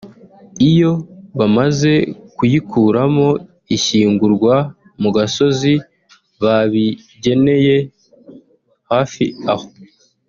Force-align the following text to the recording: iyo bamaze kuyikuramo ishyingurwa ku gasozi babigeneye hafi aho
iyo 0.69 0.91
bamaze 1.39 1.93
kuyikuramo 2.35 3.29
ishyingurwa 3.75 4.55
ku 5.01 5.09
gasozi 5.17 5.73
babigeneye 6.43 7.75
hafi 8.91 9.25
aho 9.53 9.67